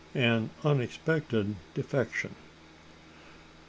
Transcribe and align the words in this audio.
AN 0.15 0.49
UNEXPECTED 0.63 1.55
DEFECTION. 1.75 2.33